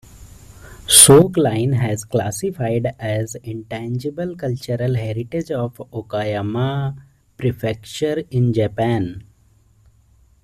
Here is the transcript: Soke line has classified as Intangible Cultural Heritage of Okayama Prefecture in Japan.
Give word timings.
Soke 0.87 1.37
line 1.37 1.73
has 1.73 2.05
classified 2.05 2.95
as 2.97 3.35
Intangible 3.43 4.35
Cultural 4.35 4.95
Heritage 4.95 5.51
of 5.51 5.75
Okayama 5.77 6.97
Prefecture 7.37 8.23
in 8.31 8.51
Japan. 8.51 9.23